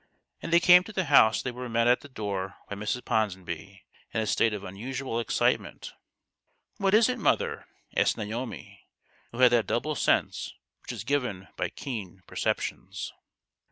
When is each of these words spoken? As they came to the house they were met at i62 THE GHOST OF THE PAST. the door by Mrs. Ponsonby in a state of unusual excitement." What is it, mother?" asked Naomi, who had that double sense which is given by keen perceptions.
As 0.41 0.49
they 0.49 0.59
came 0.59 0.83
to 0.85 0.91
the 0.91 1.03
house 1.05 1.43
they 1.43 1.51
were 1.51 1.69
met 1.69 1.85
at 1.87 1.99
i62 1.99 2.01
THE 2.01 2.07
GHOST 2.07 2.07
OF 2.07 2.07
THE 2.07 2.07
PAST. 2.07 2.15
the 2.15 2.19
door 2.23 2.57
by 2.67 2.75
Mrs. 2.75 3.05
Ponsonby 3.05 3.85
in 4.15 4.19
a 4.21 4.25
state 4.25 4.51
of 4.55 4.63
unusual 4.63 5.19
excitement." 5.19 5.93
What 6.79 6.95
is 6.95 7.07
it, 7.07 7.19
mother?" 7.19 7.67
asked 7.95 8.17
Naomi, 8.17 8.87
who 9.31 9.37
had 9.41 9.51
that 9.51 9.67
double 9.67 9.93
sense 9.93 10.55
which 10.81 10.91
is 10.91 11.03
given 11.03 11.49
by 11.55 11.69
keen 11.69 12.23
perceptions. 12.25 13.13